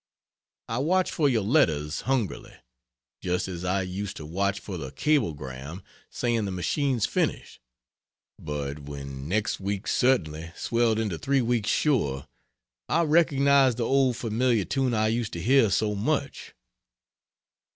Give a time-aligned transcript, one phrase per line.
[0.67, 2.55] "I watch for your letters hungrily
[3.21, 7.59] just as I used to watch for the cablegram saying the machine's finished;
[8.39, 12.25] but when 'next week certainly' swelled into 'three weeks sure'
[12.89, 16.55] I recognized the old familiar tune I used to hear so much.